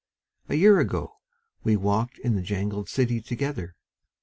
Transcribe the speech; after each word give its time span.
A 0.49 0.55
year 0.55 0.79
ago 0.79 1.17
we 1.63 1.75
walked 1.75 2.17
in 2.17 2.35
the 2.35 2.41
jangling 2.41 2.87
city 2.87 3.21
Together 3.21 3.75